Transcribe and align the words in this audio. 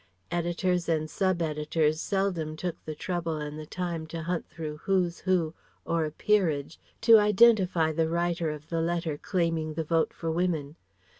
Editors 0.31 0.89
and 0.89 1.07
sub 1.11 1.43
editors 1.43 2.01
seldom 2.01 2.55
took 2.57 2.83
the 2.85 2.95
trouble 2.95 3.37
and 3.37 3.59
the 3.59 3.67
time 3.67 4.07
to 4.07 4.23
hunt 4.23 4.47
through 4.49 4.77
Who's 4.77 5.19
Who, 5.19 5.53
or 5.85 6.05
a 6.05 6.11
Peerage 6.11 6.79
to 7.01 7.19
identify 7.19 7.91
the 7.91 8.09
writer 8.09 8.49
of 8.49 8.69
the 8.69 8.81
letter 8.81 9.15
claiming 9.19 9.75
the 9.75 9.83
Vote 9.83 10.11
for 10.11 10.31
Women. 10.31 10.75